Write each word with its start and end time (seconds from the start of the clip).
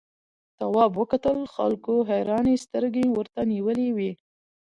تواب 0.57 0.91
وکتل 1.01 1.39
خلکو 1.55 1.93
حیرانې 2.11 2.55
سترګې 2.65 3.05
ورته 3.15 3.39
نیولې 3.51 3.89
وې. 3.95 4.11